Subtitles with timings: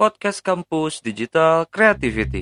[0.00, 2.40] podcast kampus digital creativity.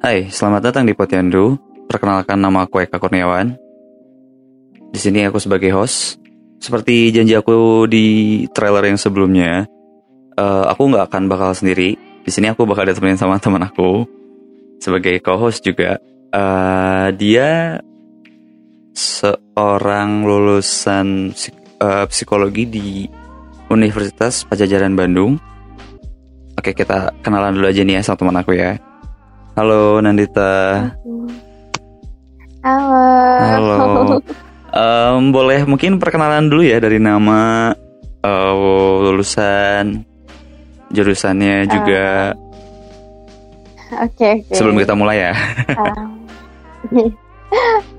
[0.00, 1.60] Hai, selamat datang di Potiandu.
[1.84, 3.52] Perkenalkan nama aku Eka Kurniawan.
[4.92, 6.21] Di sini aku sebagai host.
[6.62, 8.06] Seperti janji aku di
[8.54, 9.66] trailer yang sebelumnya,
[10.38, 11.98] eh, aku nggak akan bakal sendiri.
[12.22, 14.06] Di sini aku bakal ditemenin sama teman aku
[14.78, 15.98] sebagai co-host juga.
[16.30, 17.82] Eh, dia
[18.94, 22.88] seorang lulusan psik- eh, psikologi di
[23.66, 25.42] Universitas Pajajaran Bandung.
[26.54, 28.78] Oke, kita kenalan dulu aja nih ya sama teman aku ya.
[29.58, 30.94] Halo Nandita.
[32.62, 33.74] Halo.
[33.82, 34.22] Halo.
[34.72, 37.72] Em, boleh mungkin perkenalan dulu ya dari nama,
[38.24, 38.52] eh,
[39.04, 40.00] lulusan,
[40.88, 42.32] jurusannya juga
[44.00, 44.54] Oke, oke.
[44.56, 45.32] sebelum kita mulai ya.
[45.76, 46.24] Um,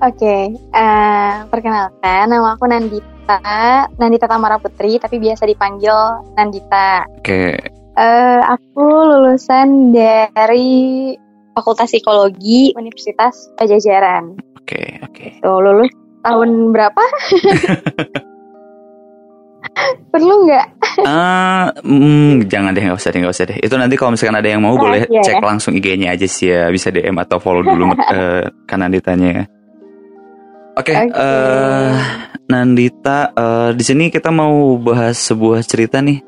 [0.02, 3.38] Oke, eh, perkenalkan nama aku Nandita,
[3.94, 5.94] Nandita Tamara Putri, tapi biasa dipanggil
[6.34, 7.06] Nandita.
[7.22, 7.54] Oke,
[7.94, 11.14] Eh, aku lulusan dari
[11.54, 14.34] Fakultas Psikologi Universitas Pajajaran.
[14.58, 15.38] oke, oke.
[15.38, 15.94] Tuh, lulus
[16.24, 17.02] tahun berapa?
[20.12, 20.66] Perlu nggak?
[21.02, 23.58] Ah, mm, jangan deh, nggak usah deh, nggak usah deh.
[23.58, 25.42] Itu nanti kalau misalkan ada yang mau Ah, boleh iya, cek ya.
[25.42, 29.30] langsung IG-nya aja sih ya, bisa DM atau follow dulu eh, kan Nanditanya.
[29.34, 29.44] ya.
[30.74, 31.10] Oke, Oke.
[31.10, 31.90] eh,
[32.46, 36.22] Nandita, eh, di sini kita mau bahas sebuah cerita nih.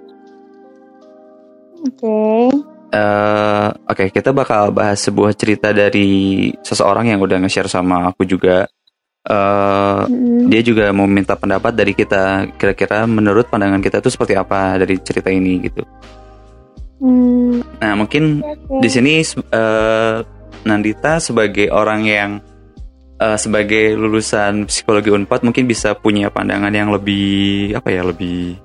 [1.86, 2.18] Oke.
[2.90, 8.66] eh Oke, kita bakal bahas sebuah cerita dari seseorang yang udah nge-share sama aku juga.
[9.26, 12.46] Eh Mm, dia juga mau minta pendapat dari kita.
[12.54, 15.82] Kira-kira menurut pandangan kita tuh seperti apa dari cerita ini gitu.
[17.00, 18.80] mm, Nah, mungkin oke.
[18.82, 20.16] di sini eh,
[20.66, 22.30] Nandita sebagai orang yang
[23.18, 28.58] eh, sebagai lulusan psikologi Unpad mungkin bisa punya pandangan yang lebih apa ya, lebih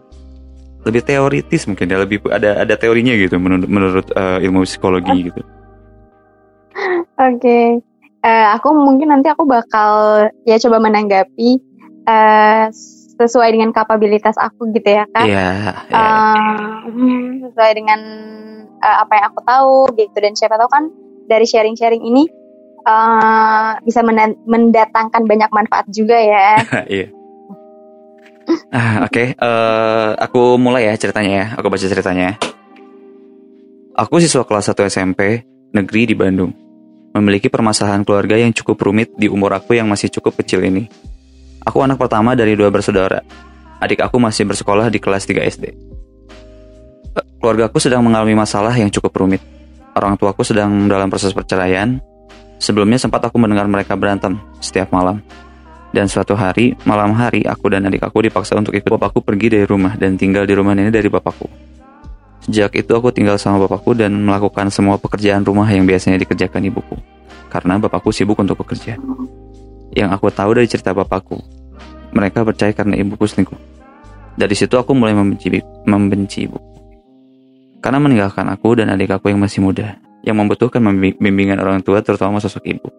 [0.81, 5.41] lebih teoritis mungkin ya, lebih ada ada teorinya gitu menurut menurut eh, ilmu psikologi gitu.
[7.21, 7.81] Oke,
[8.21, 11.49] Eh, aku mungkin nanti aku bakal ya coba menanggapi
[12.05, 12.65] eh,
[13.17, 15.25] sesuai dengan kapabilitas aku gitu ya kan.
[15.25, 15.47] Iya,
[15.89, 15.97] iya.
[15.97, 17.99] Eh, hmm, sesuai dengan
[18.77, 20.93] eh, apa yang aku tahu gitu dan siapa tahu kan
[21.25, 22.29] dari sharing-sharing ini
[22.85, 26.61] eh, bisa menda- mendatangkan banyak manfaat juga ya.
[26.93, 27.07] Iya.
[28.73, 29.31] Ah, Oke,
[30.19, 31.45] aku mulai ya ceritanya ya.
[31.55, 32.35] Aku baca ceritanya.
[33.95, 36.51] Aku siswa kelas 1 SMP negeri di Bandung.
[37.11, 40.87] Memiliki permasalahan keluarga yang cukup rumit di umur aku yang masih cukup kecil ini.
[41.67, 43.19] Aku anak pertama dari dua bersaudara.
[43.83, 45.65] Adik aku masih bersekolah di kelas 3 SD.
[45.73, 49.43] Eh, Keluarga aku sedang mengalami masalah yang cukup rumit.
[49.91, 51.99] Orang tuaku sedang dalam proses perceraian.
[52.61, 55.19] Sebelumnya sempat aku mendengar mereka berantem setiap malam.
[55.91, 59.65] Dan suatu hari, malam hari, aku dan adik aku dipaksa untuk ikut bapakku pergi dari
[59.67, 61.51] rumah dan tinggal di rumah nenek dari bapakku.
[62.51, 66.99] Sejak itu aku tinggal sama bapakku dan melakukan semua pekerjaan rumah yang biasanya dikerjakan ibuku.
[67.47, 68.99] Karena bapakku sibuk untuk bekerja.
[69.95, 71.39] Yang aku tahu dari cerita bapakku,
[72.11, 73.55] mereka percaya karena ibuku selingkuh.
[74.35, 76.67] Dari situ aku mulai membenci, membenci ibuku.
[77.79, 79.95] Karena meninggalkan aku dan adik aku yang masih muda,
[80.27, 80.83] yang membutuhkan
[81.23, 82.91] bimbingan orang tua terutama sosok ibu.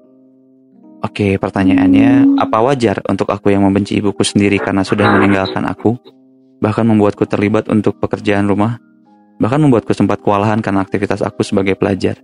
[1.05, 6.01] Oke, pertanyaannya, apa wajar untuk aku yang membenci ibuku sendiri karena sudah meninggalkan aku?
[6.65, 8.81] Bahkan membuatku terlibat untuk pekerjaan rumah?
[9.41, 12.21] Bahkan membuatku sempat kewalahan karena aktivitas aku sebagai pelajar?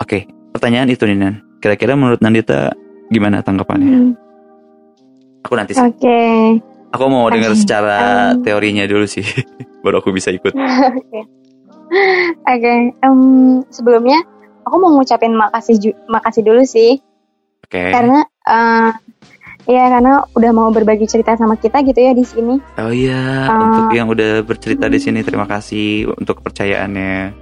[0.00, 1.34] Oke, pertanyaan itu nih, Nan.
[1.60, 2.74] Kira-kira menurut Nandita
[3.08, 3.88] gimana tanggapannya?
[3.88, 4.12] Hmm,
[5.44, 5.76] Aku nanti.
[5.76, 6.20] Oke.
[6.94, 9.26] Aku mau dengar secara um, teorinya dulu sih.
[9.84, 10.54] Baru aku bisa ikut.
[10.54, 11.20] Oke.
[12.48, 13.20] Oke, em,
[13.68, 14.24] sebelumnya
[14.64, 16.98] aku mau ngucapin makasih makasih dulu sih
[17.68, 17.92] Oke.
[17.92, 18.90] karena eh
[19.64, 22.60] ya karena udah mau berbagi cerita sama kita gitu ya di sini.
[22.76, 27.32] Oh iya, Uh, untuk yang udah bercerita di sini terima kasih untuk kepercayaannya.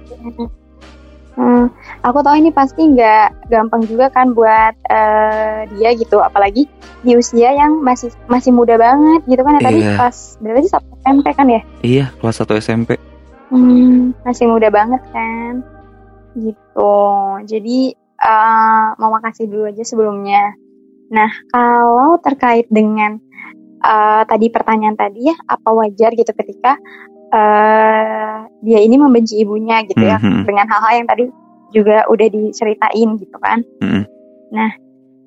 [1.33, 1.65] Hmm,
[2.05, 6.69] aku tahu ini pasti nggak gampang juga kan buat eh, dia gitu, apalagi
[7.01, 9.97] di usia yang masih masih muda banget gitu kan ya tadi Iya.
[9.97, 11.61] pas berarti satu SMP kan ya?
[11.81, 12.89] Iya, kelas 1 SMP.
[13.49, 15.65] Hmm, masih muda banget kan,
[16.37, 16.95] gitu.
[17.49, 20.53] Jadi eh, mau makasih dulu aja sebelumnya.
[21.13, 23.21] Nah kalau terkait dengan
[23.83, 26.75] eh, tadi pertanyaan tadi ya, apa wajar gitu ketika
[27.33, 30.45] eh, dia ini membenci ibunya gitu ya, Mhm.
[30.45, 31.25] dengan hal-hal yang tadi
[31.73, 33.61] juga udah diceritain gitu kan.
[33.81, 34.03] Mhm.
[34.53, 34.71] Nah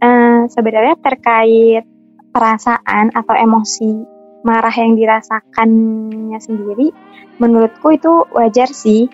[0.03, 1.85] eh, sebenarnya terkait
[2.31, 4.05] perasaan atau emosi
[4.45, 6.95] marah yang dirasakannya sendiri
[7.43, 9.11] menurutku itu wajar sih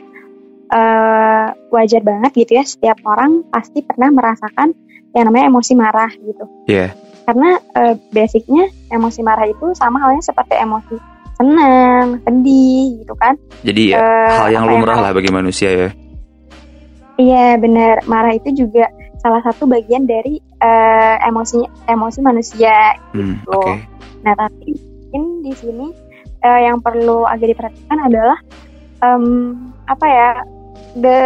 [0.68, 4.76] uh, wajar banget gitu ya setiap orang pasti pernah merasakan
[5.12, 6.92] yang namanya emosi marah gitu Iya.
[7.22, 10.96] karena uh, basicnya emosi marah itu sama halnya seperti emosi
[11.32, 15.88] senang sedih gitu kan Jadi ya Eh, hal yang ya, lumrah lah bagi manusia ya.
[17.14, 18.88] Iya benar marah itu juga
[19.18, 22.94] salah satu bagian dari eh, emosi emosi manusia.
[23.12, 23.52] Hmm, Gitu.
[23.52, 23.74] Oke.
[24.22, 25.86] Nah tapi mungkin di sini
[26.40, 28.38] eh, yang perlu agak diperhatikan adalah
[29.00, 29.24] em,
[29.86, 30.30] apa ya
[30.94, 31.18] de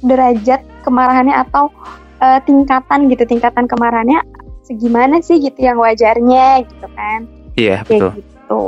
[0.00, 1.72] derajat kemarahannya atau
[2.20, 4.20] eh, tingkatan gitu tingkatan kemarahannya
[4.66, 7.26] segimana sih gitu yang wajarnya gitu kan
[7.56, 8.10] Iya kayak betul.
[8.20, 8.62] gitu.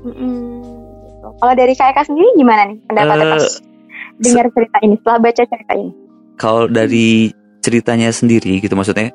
[0.00, 0.64] Mm-mm,
[1.06, 1.28] gitu.
[1.38, 3.46] Kalau dari KK sendiri gimana nih pendapatnya Eh, pas
[4.20, 5.92] dengar cerita ini setelah baca cerita ini?
[6.40, 7.08] Kalau dari
[7.60, 9.12] ceritanya sendiri gitu maksudnya,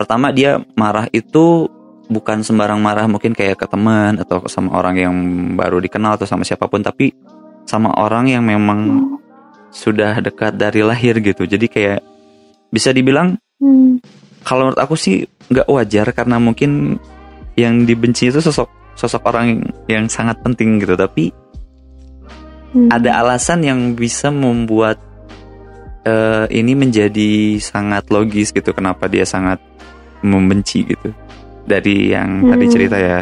[0.00, 1.68] pertama dia marah itu
[2.10, 5.14] bukan sembarang marah mungkin kayak ke teman atau sama orang yang
[5.54, 7.12] baru dikenal atau sama siapa pun, tapi
[7.68, 9.14] sama orang yang memang
[9.70, 11.46] sudah dekat dari lahir gitu.
[11.46, 12.00] Jadi kayak
[12.72, 14.02] bisa dibilang Hmm.
[14.42, 16.98] kalau menurut aku sih nggak wajar karena mungkin
[17.54, 18.66] yang dibenci itu sosok
[18.98, 21.30] sosok orang yang, yang sangat penting gitu tapi
[22.72, 22.88] Hmm.
[22.88, 24.96] ada alasan yang bisa membuat
[26.02, 29.62] eh, ini menjadi sangat logis gitu kenapa dia sangat
[30.24, 31.14] membenci gitu
[31.62, 32.72] dari yang tadi Hmm.
[32.74, 33.20] cerita ya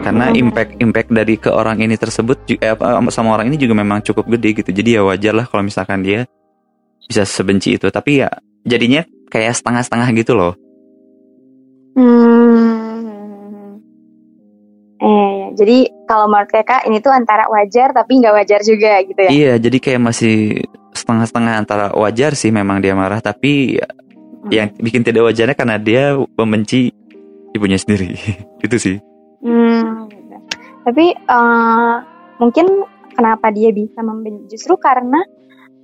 [0.00, 2.72] karena impact impact dari ke orang ini tersebut eh,
[3.12, 6.24] sama orang ini juga memang cukup gede gitu jadi ya wajar lah kalau misalkan dia
[7.06, 8.30] bisa sebenci itu tapi ya
[8.62, 9.02] jadinya
[9.32, 10.54] kayak setengah-setengah gitu loh
[11.92, 13.76] Hmm.
[15.02, 15.78] Eh, jadi
[16.08, 19.30] kalau menurut kakak ini tuh antara wajar tapi nggak wajar juga gitu ya?
[19.30, 20.62] Iya, jadi kayak masih
[20.94, 23.86] setengah-setengah antara wajar sih memang dia marah, tapi ya,
[24.48, 26.94] yang bikin tidak wajarnya karena dia membenci
[27.52, 28.14] ibunya sendiri.
[28.64, 28.96] Itu sih.
[29.42, 30.06] Hmm.
[30.06, 30.36] gitu.
[30.86, 31.94] Tapi eh,
[32.38, 32.66] mungkin
[33.12, 35.20] kenapa dia bisa membenci justru karena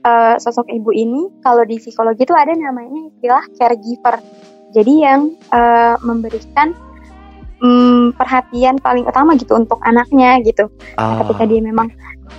[0.02, 4.16] eh, sosok ibu ini kalau di psikologi itu ada namanya istilah caregiver.
[4.72, 6.76] Jadi yang eh, memberikan
[7.58, 10.68] mm, perhatian paling utama gitu untuk anaknya gitu.
[10.96, 11.88] Ah, ketika dia memang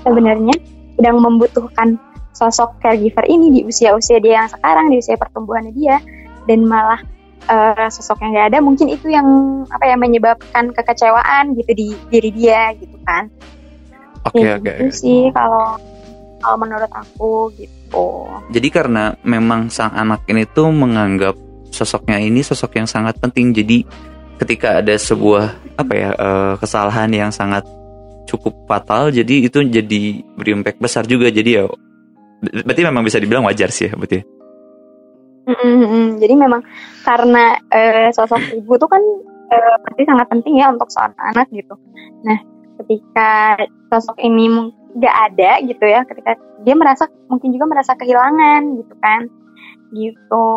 [0.06, 0.56] sebenarnya
[0.95, 1.95] sedang membutuhkan
[2.31, 6.00] sosok caregiver ini di usia-usia dia yang sekarang di usia pertumbuhannya dia
[6.47, 7.01] dan malah
[7.50, 9.27] eh, sosok yang gak ada mungkin itu yang
[9.67, 13.27] apa ya menyebabkan kekecewaan gitu di diri dia gitu kan
[14.27, 14.67] Oke, Ya, oke.
[14.67, 15.79] gitu sih kalau
[16.39, 21.36] kalau menurut aku gitu Jadi karena memang sang anak ini tuh menganggap
[21.69, 23.53] sosoknya ini sosok yang sangat penting.
[23.53, 23.86] Jadi
[24.41, 27.63] ketika ada sebuah apa ya eh, kesalahan yang sangat
[28.30, 30.01] cukup fatal, jadi itu jadi
[30.38, 31.30] berimpact besar juga.
[31.33, 31.65] Jadi ya
[32.39, 34.39] berarti memang bisa dibilang wajar sih ya, berarti.
[35.50, 36.21] Mm-mm-mm.
[36.21, 36.62] jadi memang
[37.01, 39.01] karena eh, sosok ibu tuh kan
[39.50, 41.74] eh, pasti sangat penting ya untuk seorang anak gitu.
[42.21, 42.38] Nah,
[42.77, 43.57] ketika
[43.89, 44.45] sosok ini
[44.95, 49.21] nggak ada gitu ya, ketika dia merasa mungkin juga merasa kehilangan gitu kan,
[49.94, 50.47] gitu.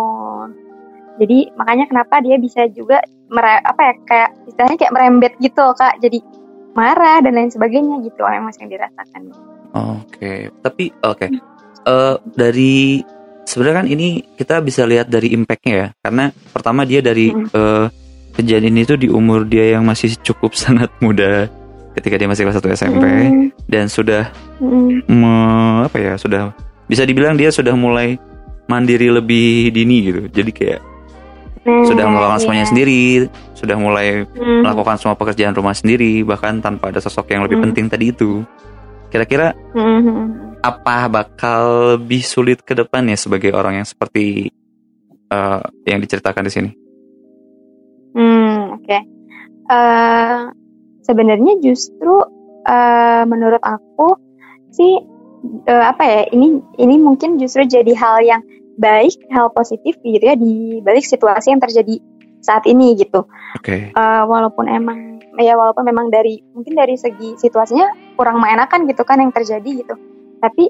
[1.21, 6.01] Jadi makanya kenapa dia bisa juga mere- apa ya kayak istilahnya kayak merembet gitu kak.
[6.01, 6.25] Jadi
[6.73, 9.23] marah dan lain sebagainya gitu emosi yang dirasakan.
[9.73, 11.27] Oke, tapi oke.
[11.83, 13.01] Eh, dari
[13.45, 17.87] sebenarnya kan ini kita bisa lihat dari impactnya ya, karena pertama dia dari eh,
[18.33, 21.49] kejadian itu di umur dia yang masih cukup sangat muda,
[21.93, 26.53] ketika dia masih kelas 1 SMP Mm, dan sudah mm, me- apa ya, sudah
[26.87, 28.17] bisa dibilang dia sudah mulai
[28.65, 30.21] mandiri lebih dini gitu.
[30.29, 30.81] Jadi kayak
[31.63, 32.43] nah, sudah melakukan iya.
[32.43, 33.03] semuanya sendiri,
[33.53, 37.71] sudah mulai Mm, melakukan semua pekerjaan rumah sendiri, bahkan tanpa ada sosok yang lebih Hmm.
[37.71, 38.43] penting tadi itu.
[39.09, 40.27] Kira-kira mm, mm.
[40.65, 41.63] apa bakal
[42.01, 44.49] lebih sulit ke depannya sebagai orang yang seperti
[45.29, 46.71] eh, yang diceritakan di sini?
[48.13, 48.99] Hmm, oke.
[49.73, 50.39] Eh,
[51.03, 52.23] sebenarnya justru
[52.67, 54.17] eh, menurut aku
[54.73, 55.03] sih
[55.69, 58.43] eh, apa ya ini ini mungkin justru jadi hal yang
[58.81, 62.01] baik, hal positif gitu ya di balik situasi yang terjadi
[62.43, 63.29] saat ini gitu.
[63.59, 63.93] Oke.
[63.93, 69.21] Eh, walaupun emang ya walaupun memang dari mungkin dari segi situasinya kurang mengenakan gitu kan
[69.21, 69.95] yang terjadi gitu.
[70.43, 70.65] Tapi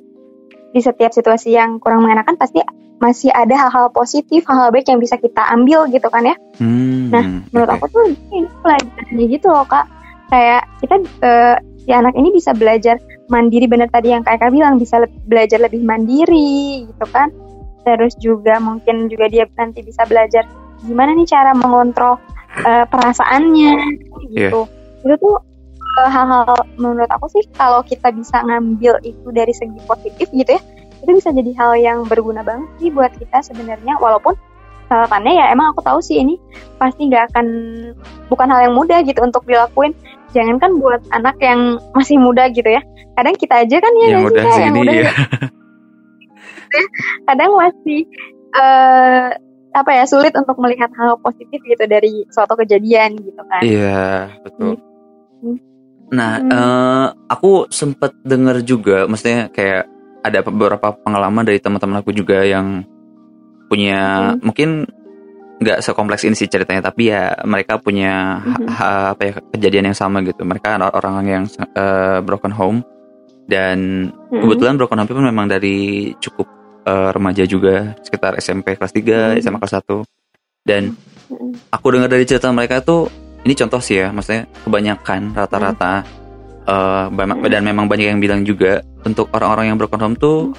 [0.73, 2.61] di setiap situasi yang kurang mengenakan pasti
[3.03, 7.43] masih ada hal-hal positif, hal-hal baik yang bisa kita ambil gitu kan ya Hmm, Nah,
[7.51, 9.91] menurut aku tuh ini pelajarannya gitu loh kak
[10.33, 12.97] kayak kita eh, si anak ini bisa belajar
[13.29, 17.29] mandiri bener tadi yang kakak bilang bisa le- belajar lebih mandiri gitu kan.
[17.85, 20.49] Terus juga mungkin juga dia nanti bisa belajar
[20.89, 22.17] gimana nih cara mengontrol
[22.65, 23.73] eh, perasaannya
[24.33, 24.65] gitu.
[25.05, 25.37] Itu tuh
[26.01, 30.63] eh, hal-hal menurut aku sih kalau kita bisa ngambil itu dari segi positif gitu ya
[31.03, 33.99] itu bisa jadi hal yang berguna banget sih buat kita sebenarnya.
[33.99, 34.39] Walaupun
[34.87, 36.39] catatannya ya emang aku tahu sih ini
[36.79, 37.47] pasti nggak akan
[38.31, 39.97] bukan hal yang mudah gitu untuk dilakuin
[40.33, 42.83] jangankan buat anak yang masih muda gitu ya
[43.15, 45.13] kadang kita aja kan ya yang nggak sih, yang segini udah ya.
[47.29, 48.01] kadang masih
[48.53, 49.29] eh
[49.73, 54.77] apa ya sulit untuk melihat hal positif gitu dari suatu kejadian gitu kan Iya, betul.
[55.41, 55.57] Hmm.
[56.13, 56.53] Nah, Hmm.
[56.53, 59.89] eh, aku sempet denger juga, maksudnya kayak
[60.21, 62.85] ada beberapa pengalaman dari teman-teman aku juga yang
[63.73, 64.45] punya Hmm.
[64.45, 64.69] mungkin
[65.63, 68.67] nggak sekompleks ini sih ceritanya, tapi ya mereka punya Mhm.
[68.69, 70.43] ha- apa ya kejadian yang sama gitu.
[70.43, 72.83] Mereka adalah orang yang eh, broken home
[73.45, 74.41] dan Mm-mm.
[74.41, 75.77] kebetulan broken home pun memang dari
[76.17, 76.47] cukup
[76.83, 79.39] eh, remaja juga, sekitar SMP kelas 3, Hmm.
[79.39, 80.03] SMA kelas 1
[80.63, 80.95] dan
[81.29, 81.55] Mm-mm.
[81.71, 83.07] aku dengar dari cerita mereka tuh
[83.43, 86.03] ini contoh sih ya maksudnya kebanyakan rata-rata
[86.63, 87.47] eh, bam- Hmm.
[87.47, 90.51] dan memang banyak yang bilang juga untuk orang-orang yang broken home tuh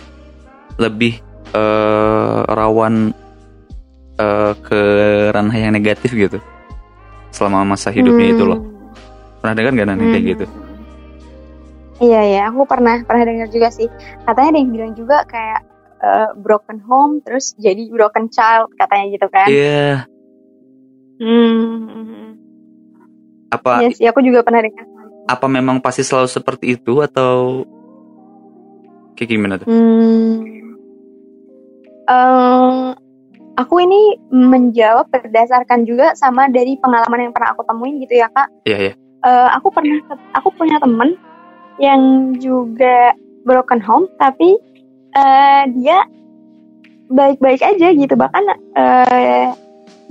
[0.75, 1.19] lebih
[1.53, 3.11] eh, rawan
[4.23, 4.79] eh, ke
[5.29, 6.39] ranah yang negatif gitu
[7.29, 8.71] selama masa hidupnya itu loh Hmm.
[9.39, 10.31] pernah dengar nggak nanti kayak Hmm.
[10.31, 10.45] gitu
[11.95, 13.85] Iya ya, aku pernah pernah dengar juga sih.
[14.21, 15.61] Katanya ada yang bilang juga kayak
[16.01, 19.47] eh, broken home terus jadi broken child katanya gitu kan.
[19.47, 20.03] iya
[21.15, 22.35] Hmm.
[23.47, 24.83] apa Iya sih, aku juga pernah dengar.
[25.23, 27.63] apa memang pasti selalu seperti itu atau
[29.13, 30.43] kayak gimana tuh Hmm.
[32.03, 32.75] Em,
[33.57, 38.49] aku ini menjawab berdasarkan juga sama dari pengalaman yang pernah aku temuin gitu ya kak.
[38.65, 38.93] iya iya.
[39.23, 40.03] Eh, aku pernah
[40.35, 41.15] aku punya temen
[41.79, 43.15] yang juga
[43.47, 44.57] broken home tapi
[45.15, 46.03] eh, dia
[47.13, 48.13] baik-baik aja gitu.
[48.17, 48.43] Bahkan
[48.75, 49.47] eh,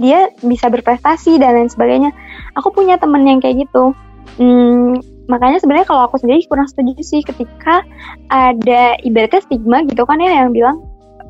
[0.00, 2.10] dia bisa berprestasi dan lain sebagainya.
[2.56, 3.92] Aku punya temen yang kayak gitu.
[4.40, 4.96] Hmm,
[5.28, 7.84] makanya sebenarnya kalau aku sendiri kurang setuju sih ketika
[8.32, 10.80] ada ibaratnya stigma gitu kan ya yang bilang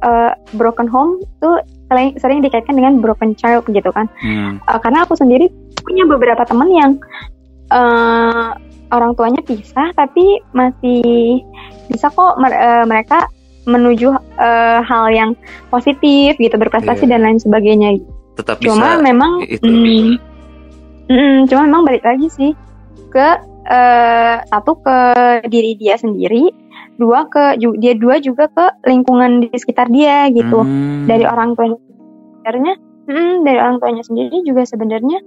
[0.06, 1.58] eh, broken home tuh
[1.92, 5.52] sering, sering dikaitkan dengan broken child gitu kan Hmm, Uh, karena aku sendiri
[5.84, 6.90] punya beberapa teman yang
[7.68, 8.56] uh,
[8.88, 11.40] orang tuanya pisah tapi masih
[11.88, 13.28] bisa kok mer- uh, mereka
[13.62, 15.30] menuju uh, hal yang
[15.68, 17.12] positif gitu berprestasi Iya.
[17.14, 17.88] dan lain sebagainya
[18.34, 19.62] tetap cuma bisa memang itu.
[19.62, 20.08] mm,
[21.06, 22.50] mm, cuma memang balik lagi sih
[23.12, 23.28] ke
[23.68, 24.96] uh, satu ke
[25.46, 26.50] diri dia sendiri
[27.00, 30.62] dua ke dia dua juga ke lingkungan di sekitar dia gitu.
[30.62, 31.78] Hmm, dari orang tuanya
[32.42, 32.74] sebenarnya
[33.08, 35.18] mm, dari orang tuanya sendiri juga sebenarnya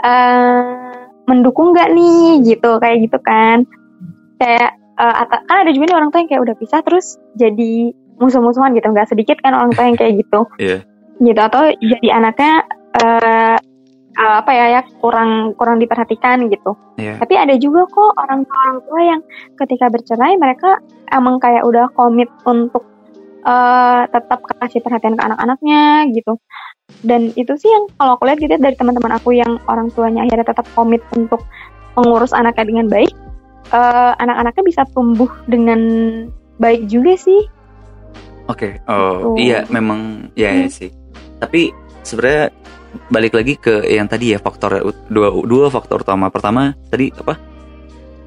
[0.00, 0.96] eh
[1.28, 3.66] mendukung nggak nih gitu kayak gitu kan.
[4.40, 8.72] Kayak ata- kan ada juga nih orang tua yang kayak udah pisah terus jadi musuh-musuhan
[8.76, 8.88] gitu.
[8.90, 10.46] Nggak sedikit kan orang tua yang kayak gitu.
[10.62, 10.78] Iya.
[11.20, 12.64] gitu atau jadi anaknya
[12.96, 13.56] eh
[14.20, 17.16] eh, apa ya ya kurang kurang diperhatikan gitu Iya.
[17.16, 19.20] tapi ada juga kok orang tua orang tua yang
[19.56, 20.76] ketika bercerai mereka
[21.08, 22.84] emang kayak udah komit untuk
[23.40, 26.36] eh, tetap kasih perhatian ke anak-anaknya gitu.
[27.00, 30.28] Dan itu sih yang kalau aku lihat gitu ya, dari teman-teman aku yang orang tuanya
[30.28, 31.40] akhirnya tetap komit untuk
[31.96, 33.08] mengurus anaknya dengan baik,
[33.72, 35.80] eh, anak-anaknya bisa tumbuh dengan
[36.60, 37.48] baik juga sih.
[38.44, 39.48] Oke, oh Gitu.
[39.48, 40.76] iya memang ya, ya Hmm.
[40.76, 40.90] sih.
[41.40, 41.72] Tapi
[42.04, 42.52] sebenarnya
[43.08, 46.26] balik lagi ke yang tadi ya faktor dua dua faktor utama.
[46.28, 47.34] Pertama tadi apa?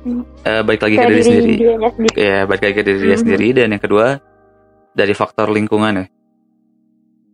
[0.04, 0.24] Hmm.
[0.44, 1.54] Eh, balik lagi ke diri diri sendiri.
[1.64, 2.16] sendiri.
[2.20, 3.20] Ya, balik lagi ke diri Mhm.
[3.20, 4.08] sendiri dan yang kedua
[4.92, 6.06] dari faktor lingkungan ya.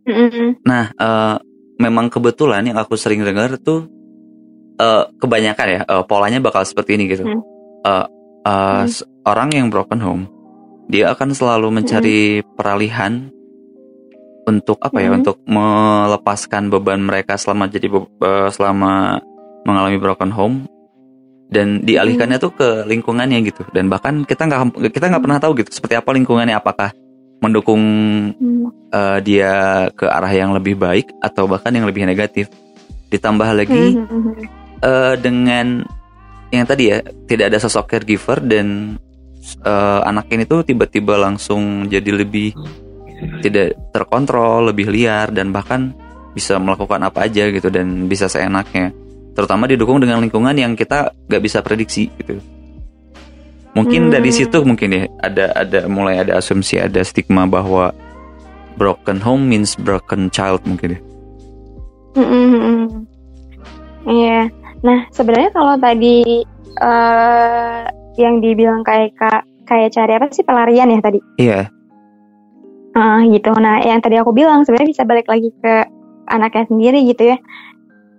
[0.06, 0.64] Mm-mm.
[0.64, 1.36] Nah, eh,
[1.78, 3.86] memang kebetulan yang aku sering dengar tuh
[4.76, 7.24] eh, kebanyakan ya eh, polanya bakal seperti ini gitu.
[7.26, 7.36] Eh,
[7.84, 8.06] eh,
[8.46, 8.88] Hmm.
[8.88, 10.24] s- Orang yang broken home
[10.88, 12.20] dia akan selalu mencari
[12.56, 13.28] peralihan
[14.50, 15.14] untuk apa ya?
[15.14, 15.22] Hmm.
[15.22, 17.86] Untuk melepaskan beban mereka selama jadi
[18.50, 19.22] selama
[19.62, 20.66] mengalami broken home
[21.50, 23.66] dan dialihkannya tuh ke lingkungannya gitu.
[23.70, 26.58] Dan bahkan kita nggak kita nggak pernah tahu gitu seperti apa lingkungannya.
[26.58, 26.94] Apakah
[27.40, 27.82] mendukung
[28.36, 28.68] Hmm.
[28.92, 29.52] eh, dia
[29.96, 32.46] ke arah yang lebih baik atau bahkan yang lebih negatif.
[33.10, 34.34] Ditambah lagi Hmm.
[34.80, 35.82] eh, dengan
[36.50, 36.98] yang tadi ya
[37.30, 38.98] tidak ada sosok caregiver dan
[39.64, 42.54] eh, anak ini tuh tiba-tiba langsung jadi lebih
[43.40, 45.92] tidak terkontrol, lebih liar dan bahkan
[46.30, 48.94] bisa melakukan apa aja gitu dan bisa seenaknya.
[49.34, 52.38] Terutama didukung dengan lingkungan yang kita nggak bisa prediksi gitu.
[53.70, 54.12] Mungkin Hmm.
[54.12, 57.94] dari situ mungkin ya ada ada mulai ada asumsi ada stigma bahwa
[58.74, 61.00] broken home means broken child mungkin ya.
[62.18, 63.06] Mm-mm.
[64.10, 64.50] Iya.
[64.82, 66.42] Nah, sebenarnya kalau tadi
[66.80, 67.82] eh
[68.18, 71.20] yang dibilang kayak ka- kayak cari apa sih pelarian ya tadi?
[71.38, 71.70] Iya.
[73.00, 73.56] Ah, gitu.
[73.56, 75.88] Nah, yang tadi aku bilang sebenarnya bisa balik lagi ke
[76.28, 77.40] anaknya sendiri gitu ya.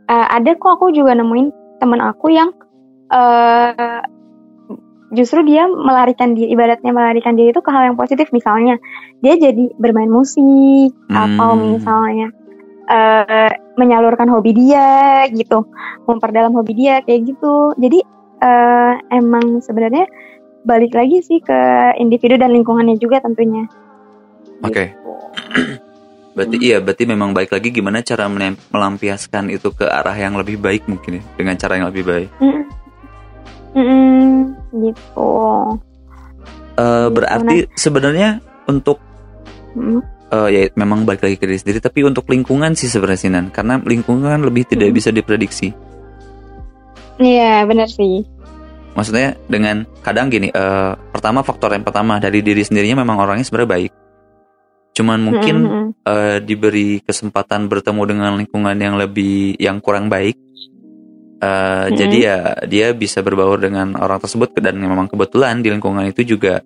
[0.09, 2.50] Eh, ada kok aku juga nemuin teman aku yang
[3.11, 4.01] eh
[5.13, 8.33] justru dia melarikan diri, ibaratnya melarikan diri itu ke hal yang positif.
[8.33, 8.81] Misalnya,
[9.21, 11.13] dia jadi bermain musik Hmm.
[11.29, 12.33] atau misalnya
[12.89, 15.63] eh, menyalurkan hobi dia gitu,
[16.09, 17.77] memperdalam hobi dia kayak gitu.
[17.77, 18.01] Jadi
[18.41, 20.09] eh, emang sebenarnya
[20.65, 21.59] balik lagi sih ke
[22.01, 23.69] individu dan lingkungannya juga tentunya.
[24.62, 24.93] Oke.
[24.93, 25.01] Gitu.
[26.31, 28.31] Berarti iya, berarti memang baik lagi gimana cara
[28.71, 32.29] melampiaskan itu ke arah yang lebih baik mungkin ya, dengan cara yang lebih baik.
[32.39, 32.63] Mm.
[33.71, 34.31] Mm-mm,
[34.79, 35.31] gitu.
[36.79, 39.03] Eh, berarti sebenarnya untuk
[39.75, 40.00] Mm.
[40.31, 43.51] eh, ya memang balik lagi ke diri sendiri, tapi untuk lingkungan sih sebenarnya Sih, Nan.
[43.51, 44.95] karena lingkungan lebih tidak Hmm.
[44.95, 45.75] bisa diprediksi.
[47.19, 48.24] Iya benar sih.
[48.95, 53.71] Maksudnya dengan kadang gini, eh, pertama faktor yang pertama dari diri sendirinya memang orangnya sebenarnya
[53.75, 53.91] baik.
[54.91, 60.36] Cuman mungkin Mm-mm, eh, diberi kesempatan bertemu dengan lingkungan yang lebih yang kurang baik.
[61.41, 61.48] Eh,
[61.88, 61.95] Mm-mm.
[61.95, 66.60] Jadi ya dia bisa berbaur dengan orang tersebut dan memang kebetulan di lingkungan itu juga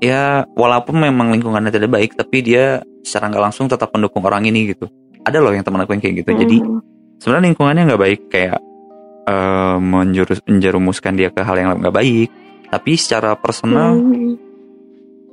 [0.00, 4.72] ya walaupun memang lingkungannya tidak baik tapi dia secara nggak langsung tetap mendukung orang ini
[4.72, 4.88] gitu.
[5.20, 6.30] Ada loh yang teman aku yang kayak gitu.
[6.32, 6.80] Jadi mm-mm.
[7.20, 8.60] sebenarnya lingkungannya nggak baik kayak
[9.76, 12.32] menjurus menjerumuskan dia ke hal yang nggak baik.
[12.72, 14.47] Tapi secara personal Mm-mm.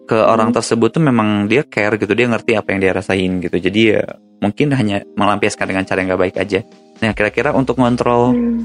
[0.05, 3.57] Ke orang tersebut tuh memang dia care gitu dia ngerti apa yang dia rasain gitu
[3.57, 4.01] jadi ya
[4.37, 6.59] mungkin hanya melampiaskan dengan cara yang nggak baik aja
[7.01, 8.61] nah kira-kira untuk ngontrol Mm.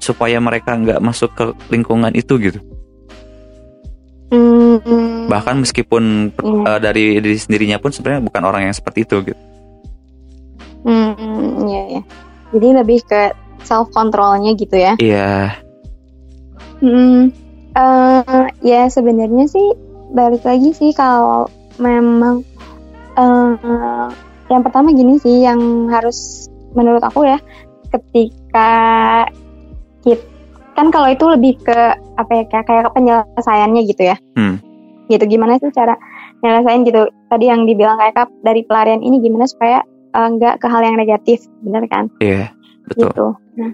[0.00, 2.60] supaya mereka nggak masuk ke lingkungan itu gitu
[4.30, 5.26] Mm.
[5.26, 6.64] bahkan meskipun Iya.
[6.66, 9.40] eh, dari diri sendirinya pun sebenarnya bukan orang yang seperti itu gitu
[10.80, 11.12] Hmm,
[11.68, 12.02] iya ya.
[12.56, 14.96] Jadi lebih ke self controlnya gitu ya.
[14.96, 15.52] iya
[16.80, 17.28] Hmm,
[17.76, 19.68] eh, ya sebenarnya sih
[20.10, 21.46] balik lagi sih kalau
[21.78, 22.42] memang
[23.16, 24.08] eh,
[24.50, 27.38] yang pertama gini sih yang harus menurut aku ya
[27.90, 28.70] ketika
[30.02, 30.22] kita
[30.78, 31.78] kan kalau itu lebih ke
[32.16, 34.16] apa ya kayak, kayak penyelesaiannya gitu ya.
[34.38, 34.56] Hmm.
[35.10, 35.98] Gitu gimana sih cara
[36.40, 37.10] nyelesain gitu.
[37.28, 39.82] Tadi yang dibilang kayak Kak, dari pelarian ini gimana supaya
[40.14, 42.08] eh, nggak ke hal yang negatif, bener kan?
[42.22, 42.48] iya
[42.86, 43.26] betul gitu.
[43.60, 43.72] Nah,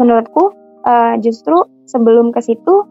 [0.00, 0.54] menurutku
[0.86, 2.86] eh, justru sebelum ke situ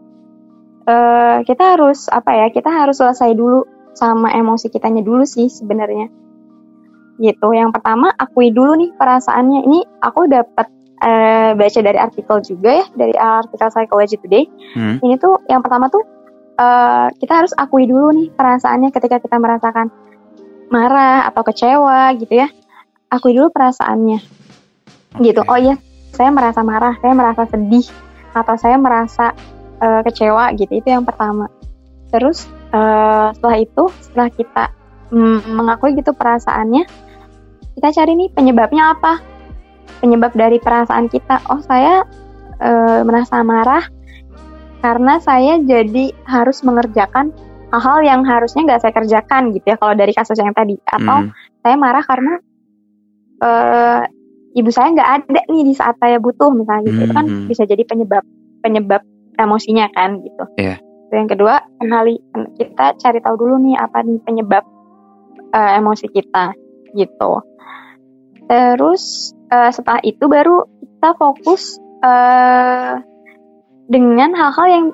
[0.88, 2.46] eh, kita harus apa ya?
[2.48, 6.08] Kita harus selesai dulu sama emosi kitanya dulu sih sebenarnya.
[7.20, 7.48] Gitu.
[7.52, 9.60] Yang pertama akui dulu nih perasaannya.
[9.68, 10.66] Ini aku dapat
[11.04, 14.44] eh, baca dari artikel juga ya dari artikel Psychology Today.
[14.72, 14.96] Hmm.
[15.04, 16.02] Ini tuh yang pertama tuh
[16.56, 19.92] eh, kita harus akui dulu nih perasaannya ketika kita merasakan
[20.72, 22.48] marah atau kecewa gitu ya.
[23.12, 24.38] Akui dulu perasaannya
[25.16, 25.40] gitu.
[25.42, 25.50] Oke.
[25.50, 25.74] Oh iya,
[26.14, 27.86] saya merasa marah, saya merasa sedih,
[28.36, 29.32] atau saya merasa
[29.78, 30.72] eh, kecewa gitu.
[30.74, 31.46] Itu yang pertama.
[32.10, 34.64] Terus eh, setelah itu, setelah kita
[35.10, 36.84] mm, mengakui gitu perasaannya,
[37.78, 39.22] kita cari nih penyebabnya apa?
[40.02, 41.42] Penyebab dari perasaan kita.
[41.48, 42.04] Oh saya
[42.58, 43.86] eh, merasa marah
[44.78, 47.34] karena saya jadi harus mengerjakan
[47.68, 49.76] hal-hal yang harusnya nggak saya kerjakan gitu ya.
[49.76, 51.34] Kalau dari kasus yang tadi, atau Hmm.
[51.60, 52.34] saya marah karena
[53.38, 54.02] eh
[54.58, 57.46] ibu saya nggak ada nih di saat saya butuh misalnya gitu itu kan Mhm.
[57.46, 58.24] bisa jadi penyebab
[58.64, 59.02] penyebab
[59.38, 60.44] emosinya kan gitu.
[60.58, 60.76] Iya.
[61.08, 62.14] Terus Yang kedua kenali
[62.58, 64.64] kita cari tahu dulu nih apa nih penyebab
[65.50, 66.52] eh, emosi kita
[66.92, 67.32] gitu.
[68.44, 69.02] Terus
[69.48, 72.92] eh, setelah itu baru kita fokus eh,
[73.88, 74.84] dengan hal-hal yang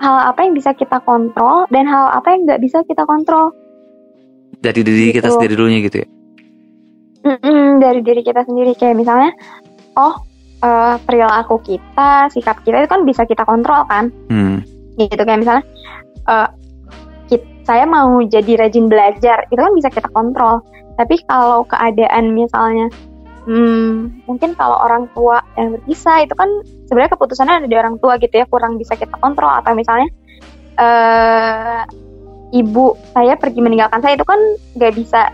[0.00, 3.52] hal apa yang bisa kita kontrol dan hal apa yang nggak bisa kita kontrol.
[4.60, 5.36] dari diri kita Gitu.
[5.40, 6.08] sendiri dulunya gitu ya
[7.20, 9.32] Mm-mm, dari diri kita sendiri kayak misalnya
[9.96, 10.20] oh
[10.60, 14.12] eh, perilaku kita sikap kita itu kan bisa kita kontrol kan.
[14.28, 14.62] Hmm.
[15.00, 15.64] gitu kayak misalnya
[16.28, 16.48] eh,
[17.32, 20.60] kit- saya mau jadi rajin belajar itu kan bisa kita kontrol.
[21.00, 22.92] Tapi kalau keadaan misalnya
[23.48, 26.48] hmm, mungkin kalau orang tua yang berpisah itu kan
[26.84, 29.48] sebenarnya keputusannya ada di orang tua gitu ya kurang bisa kita kontrol.
[29.48, 30.08] Atau misalnya
[30.76, 31.82] eh
[32.52, 34.40] ibu saya pergi meninggalkan saya itu kan
[34.76, 35.32] nggak bisa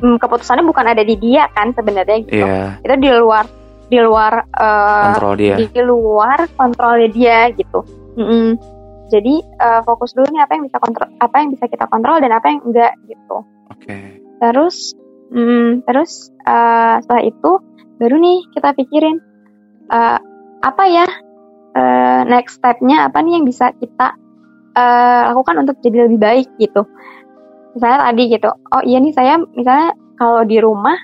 [0.00, 2.40] hmm, keputusannya bukan ada di dia kan sebenarnya gitu.
[2.40, 2.80] Iya.
[2.80, 3.44] Itu di luar
[3.86, 7.80] di luar eh, kontrol dia di luar kontrolnya dia gitu.
[8.18, 8.58] Mm-mm.
[9.06, 12.34] Jadi eh, fokus dulu nih apa yang bisa kontrol, apa yang bisa kita kontrol dan
[12.34, 13.36] apa yang enggak gitu.
[13.70, 13.96] oke
[14.36, 14.76] Terus,
[15.30, 17.50] mm, terus eh, setelah itu
[17.96, 19.16] baru nih kita pikirin
[19.94, 20.18] eh,
[20.60, 21.06] apa ya
[21.78, 24.18] eh, next stepnya apa nih yang bisa kita
[24.74, 26.82] eh, lakukan untuk jadi lebih baik gitu.
[27.78, 30.96] Misalnya tadi gitu, oh iya nih saya misalnya kalau di rumah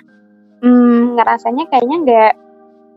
[0.64, 2.32] mm, ngerasanya kayaknya nggak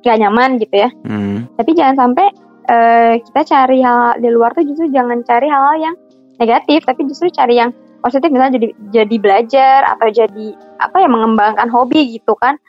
[0.06, 0.89] nggak nyaman gitu ya.
[1.04, 1.50] Hmm.
[1.58, 2.28] tapi jangan sampai
[2.70, 5.96] eh, kita cari hal di luar tuh justru jangan cari hal yang
[6.38, 7.74] negatif tapi justru cari yang
[8.06, 8.30] positif.
[8.30, 12.62] Misalnya jadi jadi belajar atau jadi apa ya mengembangkan hobi gitu kan.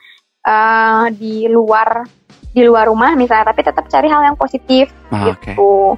[0.47, 2.07] Eh, di luar
[2.57, 5.93] di luar rumah misalnya tapi tetap cari hal yang positif Ah, gitu.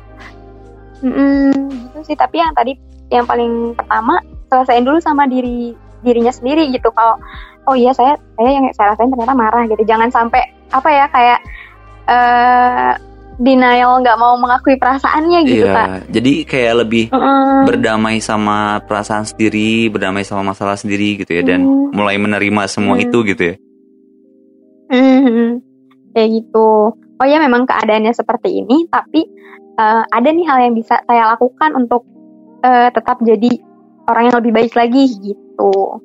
[1.00, 2.18] Mm-mm, gitu sih.
[2.20, 2.76] Tapi yang tadi
[3.08, 4.20] yang paling pertama
[4.52, 5.72] selesaiin dulu sama diri
[6.04, 6.92] dirinya sendiri gitu.
[6.92, 7.16] Kalau
[7.70, 9.84] oh iya saya saya yang saya rasain ternyata marah gitu.
[9.88, 11.40] Jangan sampai apa ya kayak
[12.06, 12.92] eh
[13.40, 17.64] denial nggak mau mengakui perasaannya gitu Iya, kak jadi kayak lebih Mm-mm.
[17.66, 21.96] berdamai sama perasaan sendiri, berdamai sama masalah sendiri gitu ya, dan Hmm.
[21.96, 23.06] mulai menerima semua Hmm.
[23.06, 23.56] itu gitu ya.
[24.90, 25.62] Mhm.
[26.10, 29.22] kayak gitu oh ya memang keadaannya seperti ini tapi
[29.78, 32.02] eh, ada nih hal yang bisa saya lakukan untuk
[32.60, 33.54] eh, tetap jadi
[34.04, 36.02] orang yang lebih baik lagi gitu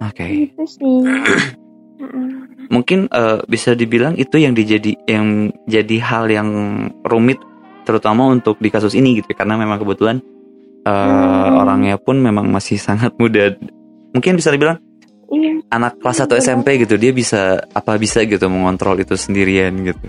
[0.00, 1.04] Oke, gitu sih
[2.00, 2.39] Mm-mm.
[2.70, 6.48] Mungkin eh, bisa dibilang itu yang dijadi yang jadi hal yang
[7.02, 7.42] rumit,
[7.82, 10.22] terutama untuk di kasus ini gitu, ya, karena memang kebetulan
[10.80, 11.60] eh, Hmm.
[11.60, 13.52] orangnya pun memang masih sangat muda.
[14.14, 14.78] Mungkin bisa dibilang
[15.30, 16.38] iya anak kelas 1 Betul.
[16.42, 20.06] SMP gitu, dia bisa apa bisa gitu mengontrol itu sendirian gitu.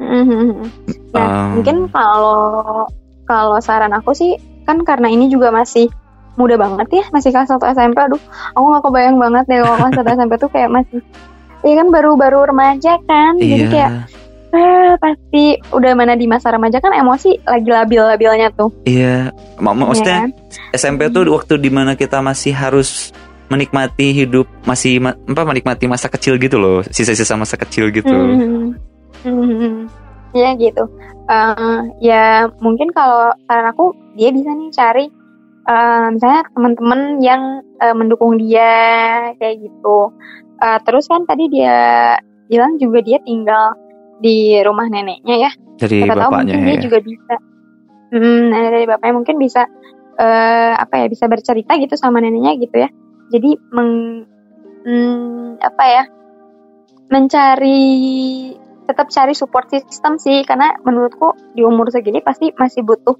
[0.00, 0.64] Mhm.
[1.12, 2.88] Nah, Um, mungkin kalau
[3.28, 4.34] kalau saran aku sih
[4.64, 5.86] kan karena ini juga masih
[6.34, 8.00] muda banget ya, masih kelas 1 SMP.
[8.00, 8.22] Aduh,
[8.56, 10.98] aku gak kebayang banget deh kalau kelas 1 SMP tuh kayak masih
[11.60, 13.90] Iya kan baru-baru remaja kan, jadi kayak
[14.50, 18.72] Iya, eh, pasti udah mana di masa remaja kan emosi lagi labil-labilnya tuh.
[18.82, 19.28] iya.
[19.56, 20.30] Mak- mak- Maksudnya ya kan?
[20.72, 23.12] SMP tuh waktu di mana kita masih harus
[23.46, 28.78] menikmati hidup masih ma- apa menikmati masa kecil gitu loh sisa-sisa masa kecil gitu Mhm.
[29.20, 29.72] Mhm.
[30.32, 30.86] Ya gitu.
[31.26, 32.24] Eh, ya
[32.58, 35.06] mungkin kalau saran aku dia bisa nih cari
[35.62, 37.42] eh, misalnya teman-teman yang
[37.76, 38.70] eh, mendukung dia
[39.36, 39.98] kayak gitu.
[40.60, 43.72] Eh, terus kan tadi dia bilang juga dia tinggal
[44.20, 45.50] di rumah neneknya ya.
[45.80, 47.34] dari Siapa tahu bapaknya mungkin dia ya juga bisa.
[48.10, 49.62] Hmm, dari bapaknya mungkin bisa
[50.20, 52.88] eh, apa ya bisa bercerita gitu sama neneknya gitu ya.
[53.32, 53.90] Jadi meng
[54.84, 56.04] hmm, apa ya
[57.08, 57.80] mencari
[58.84, 63.16] tetap cari support system sih karena menurutku di umur segini pasti masih butuh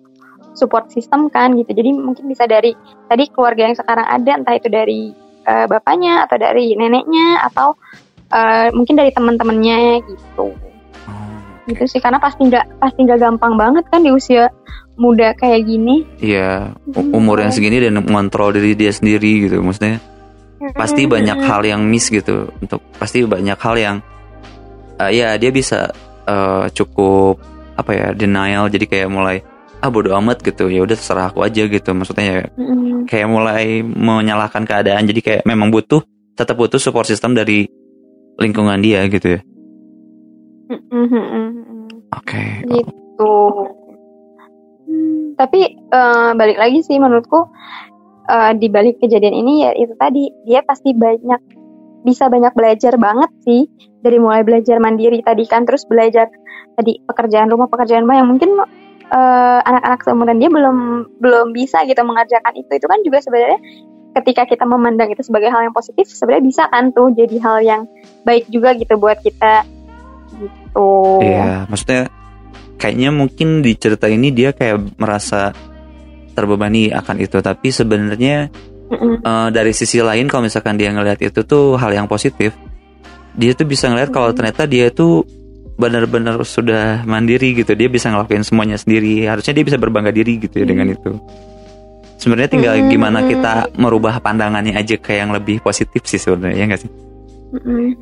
[0.52, 1.72] support system kan gitu.
[1.72, 2.76] Jadi mungkin bisa dari
[3.08, 7.74] tadi keluarga yang sekarang ada entah itu dari eh, bapaknya atau dari neneknya atau
[8.30, 10.54] eh, mungkin dari teman-temannya gitu
[11.02, 14.46] Oh, gitu sih karena pasti nggak pasti nggak gampang banget kan di usia
[14.94, 17.10] muda kayak gini iya Hmm.
[17.10, 19.98] umur yang segini dan mengontrol diri dia sendiri gitu maksudnya
[20.72, 21.12] pasti Hmm.
[21.12, 23.96] banyak hal yang miss gitu untuk pasti banyak hal yang
[24.98, 25.90] eh, ya dia bisa
[26.24, 27.40] eh, cukup
[27.74, 29.40] apa ya denial jadi kayak mulai
[29.80, 30.68] ah bodo amat gitu.
[30.68, 31.90] Ya udah terserah aku aja gitu.
[31.96, 33.08] Maksudnya ya Mm-mm.
[33.08, 35.08] kayak mulai menyalahkan keadaan.
[35.08, 36.04] Jadi kayak memang butuh
[36.36, 37.66] tetap butuh support system dari
[38.36, 39.40] lingkungan dia gitu ya.
[40.70, 41.48] Mm-mm.
[42.12, 42.42] oke.
[42.68, 43.34] Gitu.
[44.90, 47.48] Hmm, tapi eh, balik lagi sih menurutku
[48.28, 51.40] eh, di balik kejadian ini ya itu tadi dia pasti banyak
[52.00, 53.64] bisa banyak belajar banget sih.
[54.00, 56.32] Dari mulai belajar mandiri tadi kan terus belajar
[56.72, 58.56] tadi pekerjaan rumah pekerjaan rumah yang mungkin
[59.10, 60.78] eh, anak-anak seumuran dia belum
[61.18, 62.70] belum bisa gitu mengerjakan itu.
[62.78, 63.60] Itu kan juga sebenarnya
[64.10, 67.82] ketika kita memandang itu sebagai hal yang positif sebenarnya bisa kan tuh jadi hal yang
[68.26, 69.62] baik juga gitu buat kita
[70.34, 70.90] gitu.
[71.22, 72.10] Iya, maksudnya
[72.80, 75.54] kayaknya mungkin di cerita ini dia kayak merasa
[76.34, 78.48] terbebani akan itu, tapi sebenarnya
[78.90, 79.22] Mm-mm.
[79.22, 82.54] eh, dari sisi lain kalau misalkan dia ngelihat itu tuh hal yang positif,
[83.34, 85.22] dia tuh bisa ngelihat kalau ternyata dia tuh
[85.80, 89.24] benar-benar sudah mandiri gitu, dia bisa ngelakuin semuanya sendiri.
[89.24, 91.16] Harusnya dia bisa berbangga diri gitu ya dengan itu.
[92.20, 92.88] Sebenarnya tinggal Mhm.
[92.92, 96.90] gimana kita merubah pandangannya aja ke yang lebih positif sih sebenarnya, ya nggak sih?
[97.56, 97.96] Mm-mm.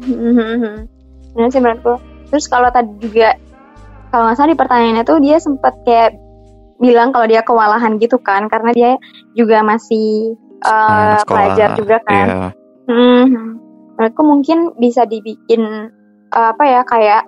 [1.38, 1.94] Benar sih menurutku.
[2.34, 3.38] Terus kalau tadi juga
[4.10, 6.18] kalau nggak salah di pertanyaannya tuh dia sempat kayak
[6.82, 8.90] bilang kalau dia kewalahan gitu kan karena dia
[9.38, 10.34] juga masih
[10.66, 12.26] uh, sekolah, pelajar juga kan.
[12.26, 12.48] Iya.
[12.90, 13.46] Mhm.
[13.98, 15.94] Menurutku mungkin bisa dibikin
[16.34, 17.22] uh, apa ya kayak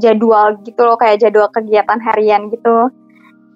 [0.00, 2.88] jadwal gitu loh kayak jadwal kegiatan harian gitu.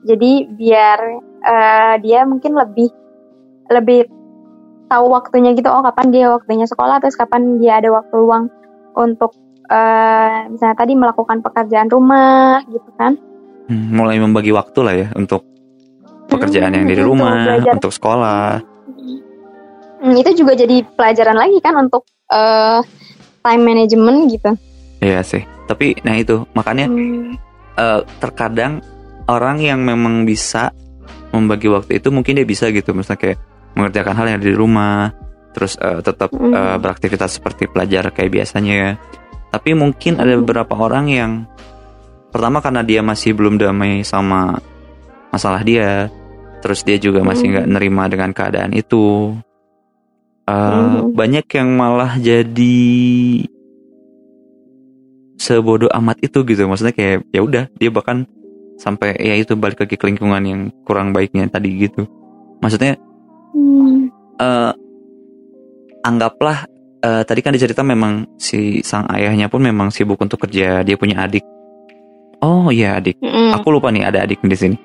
[0.04, 0.98] Jadi biar
[1.42, 2.92] uh, dia mungkin lebih
[3.72, 4.06] lebih
[4.92, 8.52] tahu waktunya gitu oh kapan dia waktunya sekolah terus kapan dia ada waktu luang
[8.92, 9.32] untuk
[9.72, 13.16] uh, misalnya tadi melakukan pekerjaan rumah gitu kan.
[13.64, 15.48] Hmm, mulai membagi waktu lah ya untuk
[16.28, 17.72] pekerjaan yang dari Mm-mm, rumah, untuk belajar.
[17.80, 18.44] untuk sekolah.
[20.04, 22.84] Hmm, itu juga jadi pelajaran lagi kan untuk uh,
[23.40, 24.50] time management gitu.
[25.00, 25.53] Iya sih.
[25.64, 27.36] Tapi nah itu makanya Hmm.
[27.74, 28.84] eh, terkadang
[29.26, 30.70] orang yang memang bisa
[31.34, 33.38] membagi waktu itu mungkin dia bisa gitu, misalnya kayak
[33.74, 35.10] mengerjakan hal yang ada di rumah,
[35.50, 36.52] terus eh, tetap Mm.
[36.54, 38.94] eh, beraktivitas seperti pelajar kayak biasanya.
[39.50, 40.40] Tapi mungkin ada Mm.
[40.46, 41.32] beberapa orang yang
[42.30, 44.58] pertama karena dia masih belum damai sama
[45.34, 46.06] masalah dia,
[46.62, 47.52] terus dia juga masih Mm.
[47.56, 49.34] nggak nerima dengan keadaan itu.
[50.44, 51.16] Eh, Mhm.
[51.16, 52.76] Banyak yang malah jadi
[55.38, 56.66] sebodoh amat itu gitu.
[56.66, 58.26] Maksudnya kayak ya udah dia bahkan
[58.74, 62.06] sampai ya itu balik lagi ke lingkungan yang kurang baiknya tadi gitu.
[62.62, 62.98] Maksudnya
[63.54, 64.10] Hmm.
[64.42, 64.72] eh,
[66.02, 66.66] anggaplah
[67.06, 71.22] eh, tadi kan dicerita memang si sang ayahnya pun memang sibuk untuk kerja dia punya
[71.22, 71.46] adik.
[72.42, 73.16] Oh iya adik.
[73.22, 73.54] Mm-mm.
[73.56, 74.76] aku lupa nih ada adik di sini.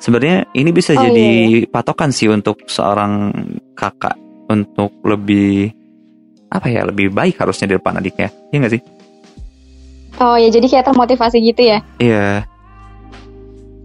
[0.00, 1.28] Sebenarnya ini bisa Oh, jadi
[1.62, 3.30] iya, patokan sih untuk seorang
[3.76, 4.18] kakak
[4.50, 5.70] untuk lebih
[6.50, 8.32] apa ya lebih baik harusnya di depan adiknya.
[8.50, 8.82] Iya nggak sih
[10.22, 12.46] Oh ya, jadi kayak termotivasi gitu ya, iya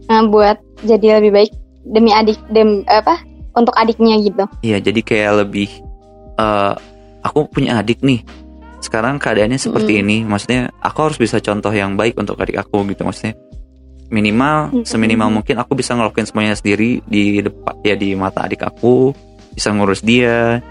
[0.10, 1.52] nah, buat jadi lebih baik
[1.86, 3.22] demi adik, dem apa
[3.54, 4.44] untuk adiknya gitu.
[4.66, 5.70] Iya, jadi kayak lebih
[6.38, 6.74] eh
[7.22, 8.26] aku punya adik nih.
[8.80, 10.02] Sekarang keadaannya seperti Mm.
[10.02, 13.36] ini, maksudnya aku harus bisa contoh yang baik untuk adik aku gitu maksudnya.
[14.10, 14.86] Minimal Mm.
[14.88, 19.14] seminimal mungkin aku bisa ngelakuin semuanya sendiri di depan ya di mata adik aku,
[19.54, 20.64] bisa ngurus dia.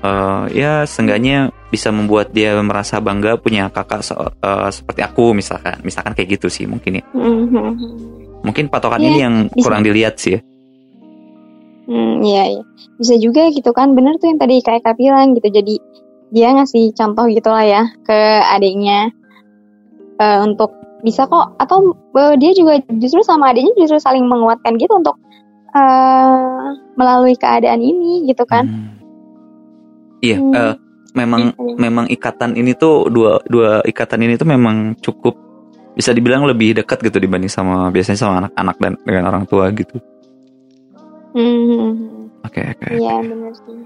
[0.00, 5.76] Eh ya seenggaknya bisa membuat dia merasa bangga punya kakak se- eh, seperti aku misalkan.
[5.84, 7.04] Misalkan kayak gitu sih mungkin ya.
[7.12, 7.68] Mhm.
[8.40, 9.60] Mungkin patokan Iya, ini yang bisa.
[9.68, 10.40] kurang dilihat sih ya.
[11.90, 12.62] Hmm, iya, iya.
[12.96, 15.50] Bisa juga gitu kan, bener tuh yang tadi kayak Kak bilang gitu.
[15.50, 15.74] Jadi
[16.30, 19.10] dia ngasih contoh gitu lah ya ke adiknya
[20.16, 20.70] eh, untuk
[21.02, 21.58] bisa kok.
[21.58, 25.18] Atau eh, dia juga justru sama adiknya justru saling menguatkan gitu untuk
[25.74, 28.64] eh, melalui keadaan ini gitu kan.
[28.64, 28.99] Hmm.
[30.20, 30.52] Iya, Hmm.
[30.52, 30.74] eh,
[31.12, 31.74] memang Iya.
[31.76, 35.34] memang ikatan ini tuh dua dua ikatan ini tuh memang cukup
[35.90, 39.98] bisa dibilang lebih dekat gitu dibanding sama biasanya sama anak-anak dan dengan orang tua gitu.
[41.30, 43.78] Hmm, Oke oke iya bener sih.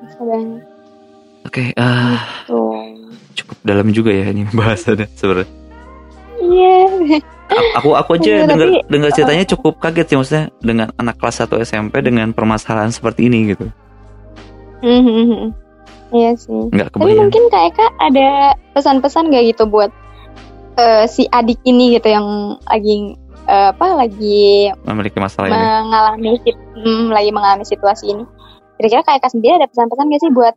[0.00, 0.62] Bisa banget
[1.42, 1.62] oke.
[1.74, 2.74] ah, tuh.
[3.34, 5.48] cukup dalam juga ya ini bahasannya sebenarnya.
[6.38, 6.74] Iya.
[7.48, 11.16] A- Aku aku aja Iya, dengar tapi- dengar ceritanya cukup kaget sih maksudnya dengan anak
[11.16, 13.64] kelas 1 SMP dengan permasalahan seperti ini gitu.
[14.82, 15.52] Mhm.
[16.08, 16.72] Iya sih.
[16.72, 19.92] Nggak Tapi mungkin Kak Eka ada pesan-pesan gak gitu buat
[20.80, 23.12] eh, si adik ini gitu yang lagi
[23.44, 25.56] eh, apa lagi memiliki masalah ini.
[25.58, 28.24] mengalami sit- hmm, lagi mengalami situasi ini.
[28.80, 30.54] Kira-kira Kak Eka sendiri ada pesan-pesan gak sih buat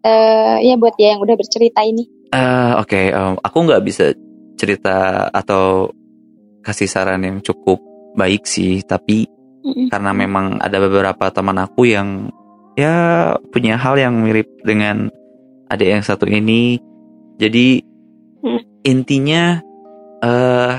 [0.00, 2.08] eh ya buat dia yang udah bercerita ini?
[2.30, 4.14] Eh, Oke, em, aku nggak bisa
[4.56, 5.90] cerita atau
[6.62, 7.78] kasih saran yang cukup
[8.16, 9.28] baik sih, tapi
[9.60, 9.92] Mm-mm.
[9.92, 12.32] karena memang ada beberapa teman aku yang
[12.78, 12.94] ya
[13.50, 15.10] punya hal yang mirip dengan
[15.70, 16.78] adik yang satu ini.
[17.40, 17.82] Jadi
[18.40, 18.64] Hmm.
[18.88, 19.60] intinya
[20.24, 20.76] eh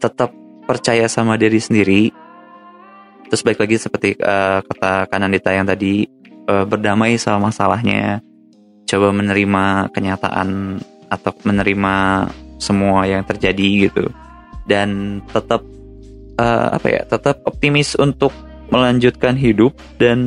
[0.00, 0.32] tetap
[0.64, 2.02] percaya sama diri sendiri.
[3.28, 6.06] Terus baik lagi seperti eh, kata Kanandita yang tadi
[6.46, 8.22] eh, berdamai sama masalahnya,
[8.86, 11.94] coba menerima kenyataan atau menerima
[12.56, 14.08] semua yang terjadi gitu
[14.66, 15.62] dan tetap
[16.40, 18.32] eh, apa ya tetap optimis untuk
[18.72, 20.18] melanjutkan hidup dan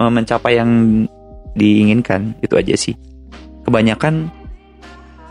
[0.00, 1.04] mencapai yang
[1.54, 2.38] diinginkan.
[2.40, 2.96] Itu aja sih.
[3.66, 4.32] Kebanyakan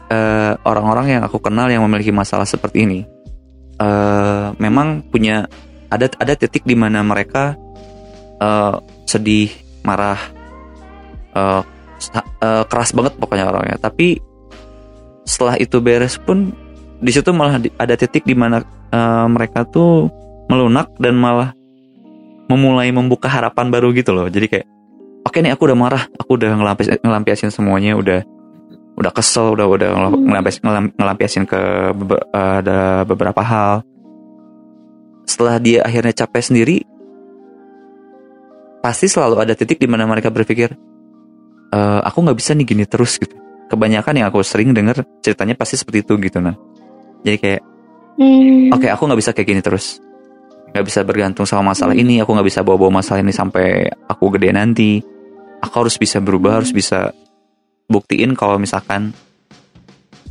[0.09, 2.99] eh, orang-orang yang aku kenal yang memiliki masalah seperti ini
[3.79, 5.47] eh, memang punya
[5.89, 7.55] ada ada titik di mana mereka
[8.37, 8.75] eh,
[9.09, 9.49] sedih
[9.81, 10.19] marah
[11.99, 13.77] sa- eh, keras banget pokoknya orangnya.
[13.79, 14.19] Tapi
[15.23, 16.51] setelah itu beres pun
[16.99, 20.11] di situ malah ada titik di mana eh, mereka tuh
[20.49, 21.53] melunak dan malah
[22.49, 24.25] memulai membuka harapan baru gitu loh.
[24.25, 24.65] Jadi kayak
[25.23, 28.25] oke nih aku udah marah, aku udah ngelampis, ngelampiasin semuanya, udah
[28.99, 30.27] udah kesel, udah udah Hmm.
[30.27, 31.61] ngelampis, ngelam- ngelampiasin ke
[32.35, 33.85] ada beberapa hal.
[35.23, 36.77] Setelah dia akhirnya capek sendiri,
[38.81, 40.73] pasti selalu ada titik di mana mereka berpikir,
[41.69, 43.37] "Eh, aku nggak bisa nih gini terus gitu.
[43.69, 46.57] Kebanyakan yang aku sering dengar ceritanya pasti seperti itu gitu nah.
[47.21, 47.61] Jadi kayak
[48.19, 48.67] Hmm.
[48.75, 50.03] Oke, aku nggak bisa kayak gini terus.
[50.69, 52.03] Nggak bisa bergantung sama masalah Hmm.
[52.05, 52.15] ini.
[52.21, 55.01] Aku nggak bisa bawa-bawa masalah ini sampai aku gede nanti.
[55.59, 56.59] Aku harus bisa berubah, Hmm.
[56.63, 57.11] harus bisa
[57.89, 59.11] buktiin kalau misalkan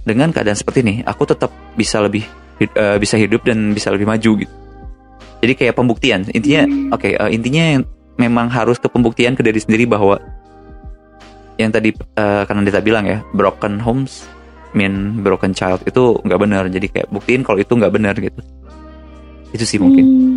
[0.07, 2.24] dengan keadaan seperti ini, aku tetap bisa lebih
[2.59, 4.55] eh, bisa hidup dan bisa lebih maju gitu.
[5.38, 6.27] Jadi kayak pembuktian.
[6.35, 6.90] Intinya, Hmm.
[6.90, 7.83] oke, eh, intinya yang
[8.18, 10.18] memang harus ke pembuktian ke diri sendiri bahwa
[11.55, 14.27] yang tadi eh, karena Dita bilang ya, broken homes
[14.74, 16.66] mean broken child itu nggak benar.
[16.66, 18.42] Jadi kayak buktiin kalau itu nggak benar gitu.
[19.52, 20.04] Itu sih mungkin.
[20.04, 20.37] Hmm.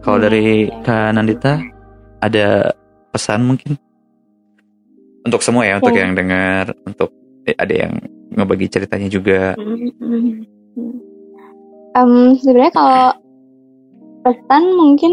[0.00, 0.80] Kalau Iya, dari iya.
[0.84, 1.52] Kak Nandita
[2.20, 2.72] ada
[3.08, 3.76] pesan mungkin
[5.24, 6.00] untuk semua ya, untuk Oh.
[6.00, 7.08] yang dengar, untuk
[7.48, 7.92] eh, ada yang
[8.36, 9.56] ngebagi ceritanya juga.
[11.94, 13.04] Em, sebenarnya kalau
[14.24, 15.12] pesan mungkin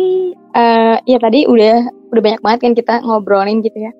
[0.51, 3.91] eh, ya tadi udah udah banyak banget kan kita ngobrolin gitu ya.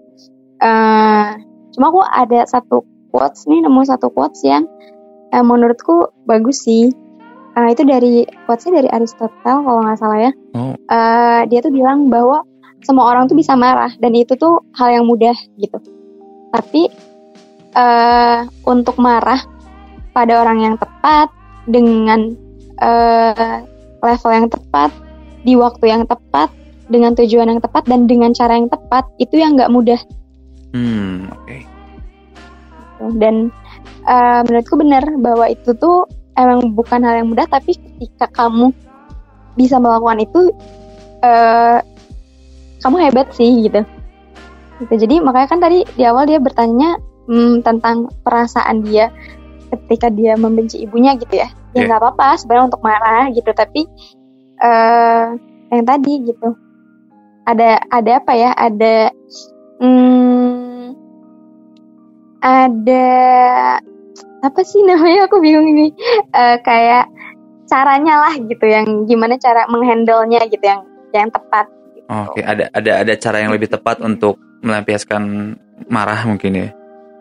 [0.60, 1.28] Eh,
[1.72, 4.68] cuma aku ada satu quotes nih nemu satu quotes yang
[5.32, 6.92] eh, menurutku bagus sih.
[7.52, 10.32] Eh, itu dari quotesnya dari Aristotle kalau nggak salah ya.
[10.56, 10.72] Oh.
[10.76, 12.48] Eh, dia tuh bilang bahwa
[12.82, 15.78] semua orang tuh bisa marah dan itu tuh hal yang mudah gitu.
[16.56, 16.88] Tapi
[17.72, 19.40] eh untuk marah
[20.12, 21.32] pada orang yang tepat
[21.68, 22.36] dengan
[22.80, 23.58] eh,
[24.02, 24.92] level yang tepat
[25.44, 26.52] di waktu yang tepat
[26.92, 30.00] dengan tujuan yang tepat dan dengan cara yang tepat itu yang nggak mudah
[30.72, 31.52] Hmm, oke.
[31.56, 33.06] gitu.
[33.20, 33.52] dan
[34.04, 38.72] eh, menurutku benar bahwa itu tuh emang bukan hal yang mudah tapi ketika kamu
[39.56, 40.42] bisa melakukan itu
[41.22, 41.80] eh,
[42.82, 43.82] kamu hebat sih gitu.
[44.82, 46.98] Gitu jadi makanya kan tadi di awal dia bertanya
[47.30, 49.14] hmm, tentang perasaan dia
[49.72, 51.50] ketika dia membenci ibunya gitu ya.
[51.72, 51.88] Ya Iya.
[51.88, 53.88] nggak apa-apa sebenarnya untuk marah gitu tapi
[54.60, 55.26] eh
[55.72, 56.50] yang tadi gitu.
[57.48, 58.52] Ada ada apa ya?
[58.52, 58.96] Ada
[59.80, 60.86] hmm,
[62.42, 63.08] ada
[64.42, 65.94] apa sih namanya aku bingung ini
[66.32, 67.06] Eh, kayak
[67.66, 72.08] caranya lah gitu yang gimana cara menghandle-nya gitu yang yang tepat gitu.
[72.08, 75.56] Oke, ada ada ada cara yang lebih tepat untuk melampiaskan
[75.88, 76.68] marah mungkin ya.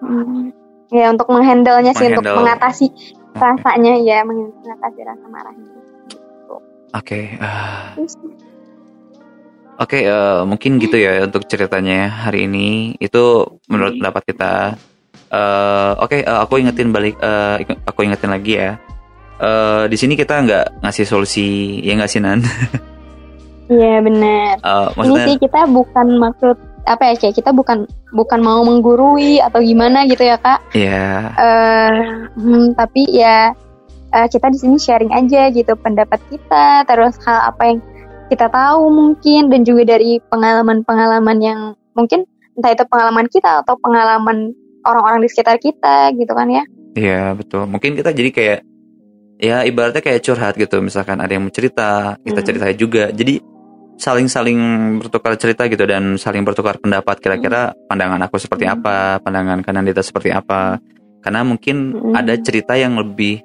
[0.01, 0.51] Hmm.
[0.91, 2.91] Ya untuk menghandle-nya sih untuk mengatasi
[3.31, 3.39] Oke.
[3.39, 5.71] rasanya ya meng- mengatasi rasa marahnya.
[6.91, 8.19] Oke, ah, Terus,
[9.79, 12.99] oke eh, mungkin gitu ya untuk ceritanya hari ini.
[12.99, 13.99] Itu menurut Hmm.
[14.03, 14.53] pendapat kita.
[15.31, 17.15] Eh, oke, eh, aku ingetin balik.
[17.63, 18.75] ik- aku ingetin lagi ya.
[19.41, 22.43] Eh, di sini kita nggak ngasih solusi, ya nggak sih Nan?
[23.71, 24.59] Iya benar.
[24.59, 26.59] Ini maksudnya, sih kita bukan maksud
[26.91, 30.59] apa ya kayak kita bukan bukan mau menggurui atau gimana gitu ya kak.
[30.75, 31.95] ya, eh
[32.35, 33.55] hmm, tapi ya
[34.11, 37.79] eh, kita di sini sharing aja gitu pendapat kita terus hal apa yang
[38.27, 41.61] kita tahu mungkin dan juga dari pengalaman-pengalaman yang
[41.95, 42.27] mungkin
[42.59, 44.51] entah itu pengalaman kita atau pengalaman
[44.85, 47.71] orang-orang di sekitar kita gitu kan ya Iya betul.
[47.71, 48.59] Mungkin kita jadi kayak
[49.39, 50.83] ya ibaratnya kayak curhat gitu.
[50.83, 52.49] Misalkan ada yang mau cerita, kita Hmm.
[52.51, 53.15] ceritain juga.
[53.15, 53.39] Jadi
[53.95, 54.59] saling-saling
[54.99, 57.23] bertukar cerita gitu dan saling bertukar pendapat.
[57.23, 58.81] Kira-kira pandangan aku seperti Hmm.
[58.81, 60.83] apa, pandangan kanan Dita seperti apa.
[61.23, 62.17] Karena mungkin Hmm.
[62.17, 63.39] ada cerita yang lebih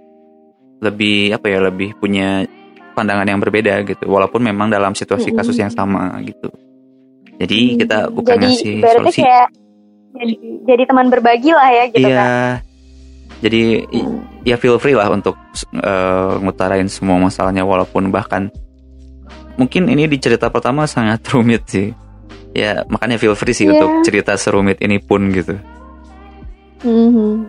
[0.81, 2.43] lebih apa ya lebih punya
[2.97, 4.09] pandangan yang berbeda gitu.
[4.09, 6.49] Walaupun memang dalam situasi kasus yang sama gitu.
[7.35, 9.21] Jadi kita bukan jadi ngasih solusi.
[9.21, 9.47] kayak
[10.15, 10.33] jadi,
[10.65, 12.17] jadi teman berbagi lah ya gitu iya.
[12.17, 12.29] kan
[13.35, 14.09] Jadi i-
[14.43, 15.35] ya feel free lah untuk
[15.75, 18.47] eh, ngutarain semua masalahnya walaupun bahkan
[19.55, 21.91] mungkin ini di cerita pertama sangat rumit sih.
[22.55, 23.75] Ya makanya feel free sih Iya.
[23.75, 25.59] untuk cerita serumit ini pun gitu.
[26.81, 27.43] Mhm.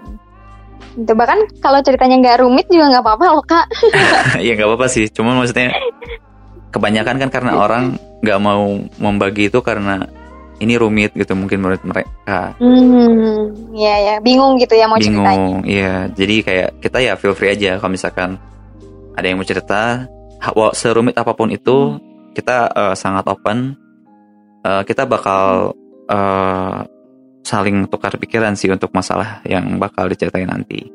[0.96, 3.66] Gitu, bahkan kalau ceritanya nggak rumit juga nggak apa-apa loh kak
[4.46, 5.06] ya nggak apa-apa sih.
[5.08, 5.70] Cuma maksudnya
[6.72, 7.84] kebanyakan kan karena orang
[8.20, 10.08] nggak mau membagi itu karena
[10.56, 15.60] ini rumit gitu mungkin menurut mereka hmm, ya ya bingung gitu ya mau ceritanya bingung
[15.68, 16.08] iya.
[16.12, 18.40] Jadi kayak kita ya feel free aja kalau misalkan
[19.16, 20.06] ada yang mau cerita.
[20.76, 21.98] Serumit apa pun itu
[22.36, 23.74] kita eh, sangat open.
[24.62, 25.74] Eh, kita bakal
[26.06, 26.78] eh,
[27.42, 30.86] saling tukar pikiran sih untuk masalah yang bakal diceritain nanti.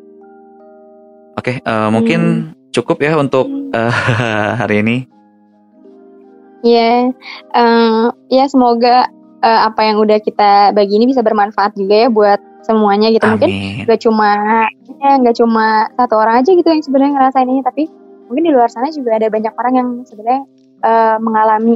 [1.36, 3.94] Oke eh, mungkin cukup ya untuk eh,
[4.62, 4.98] hari ini.
[6.62, 7.10] Ya,
[7.58, 9.10] eh, ya semoga
[9.42, 13.26] eh, apa yang udah kita bagi ini bisa bermanfaat juga ya buat semuanya gitu.
[13.26, 14.30] Mungkin amin gak cuma
[15.02, 17.90] ya nggak cuma satu orang aja gitu yang sebenarnya ngerasain ini, tapi
[18.30, 20.42] mungkin di luar sana juga ada banyak orang yang sebenarnya
[20.86, 21.76] eh, mengalami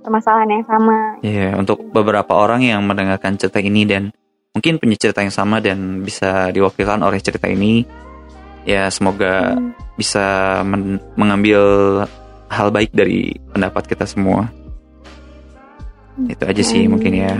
[0.00, 0.98] permasalahan yang sama.
[1.20, 4.08] Iya, untuk beberapa orang yang mendengarkan cerita ini dan
[4.56, 7.84] mungkin punya cerita yang sama dan bisa diwakilkan oleh cerita ini,
[8.64, 9.76] ya semoga Hmm.
[9.94, 11.60] bisa men- mengambil
[12.48, 14.48] hal baik dari pendapat kita semua.
[16.28, 16.92] Itu aja sih Hmm.
[16.94, 17.32] mungkin ya.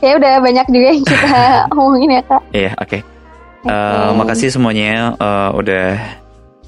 [0.00, 1.38] Ya udah banyak juga yang kita
[1.72, 2.42] omongin ya kak.
[2.50, 2.98] Iya, oke.
[3.64, 4.14] Eh, Oke.
[4.14, 5.86] makasih semuanya eh, udah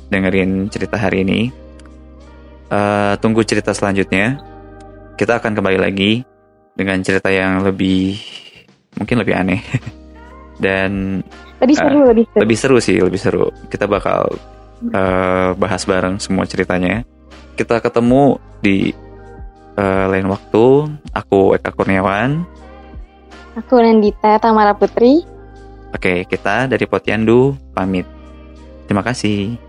[0.09, 1.41] dengerin cerita hari ini.
[2.67, 4.41] Eh, tunggu cerita selanjutnya.
[5.15, 6.25] Kita akan kembali lagi
[6.73, 8.17] dengan cerita yang lebih
[8.97, 9.61] mungkin lebih aneh
[10.65, 11.21] dan
[11.57, 12.41] Lebih seru, lebih seru.
[12.41, 13.47] lebih seru sih, lebih seru.
[13.69, 14.29] Kita bakal
[14.87, 17.05] eh, bahas bareng semua ceritanya.
[17.57, 18.93] Kita ketemu di
[19.77, 20.91] eh, lain waktu.
[21.13, 22.45] Aku Eka Kurniawan.
[23.57, 25.25] Aku Nandita Tamara Putri.
[25.95, 28.05] Oke, kita dari Potyandu pamit.
[28.85, 29.66] Terima kasih.